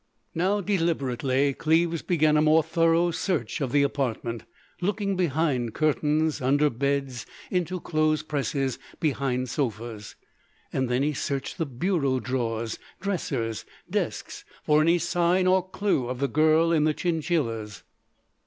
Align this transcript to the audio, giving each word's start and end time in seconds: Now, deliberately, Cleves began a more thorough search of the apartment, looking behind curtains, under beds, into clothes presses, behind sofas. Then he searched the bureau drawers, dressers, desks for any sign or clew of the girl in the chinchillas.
Now, 0.33 0.61
deliberately, 0.61 1.53
Cleves 1.53 2.01
began 2.01 2.35
a 2.35 2.41
more 2.41 2.63
thorough 2.63 3.11
search 3.11 3.61
of 3.61 3.71
the 3.71 3.83
apartment, 3.83 4.45
looking 4.81 5.15
behind 5.15 5.75
curtains, 5.75 6.41
under 6.41 6.71
beds, 6.71 7.27
into 7.51 7.79
clothes 7.79 8.23
presses, 8.23 8.79
behind 8.99 9.47
sofas. 9.47 10.15
Then 10.71 11.03
he 11.03 11.13
searched 11.13 11.59
the 11.59 11.67
bureau 11.67 12.19
drawers, 12.19 12.79
dressers, 12.99 13.63
desks 13.87 14.43
for 14.63 14.81
any 14.81 14.97
sign 14.97 15.45
or 15.45 15.69
clew 15.69 16.09
of 16.09 16.17
the 16.19 16.27
girl 16.27 16.71
in 16.71 16.85
the 16.85 16.95
chinchillas. 16.95 17.83